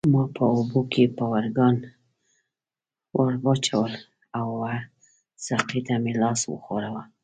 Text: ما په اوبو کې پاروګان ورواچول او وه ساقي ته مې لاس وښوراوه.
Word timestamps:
ما 0.13 0.23
په 0.35 0.43
اوبو 0.55 0.79
کې 0.91 1.03
پاروګان 1.17 1.75
ورواچول 3.17 3.93
او 4.39 4.47
وه 4.59 4.73
ساقي 5.45 5.81
ته 5.87 5.93
مې 6.03 6.13
لاس 6.21 6.39
وښوراوه. 6.45 7.03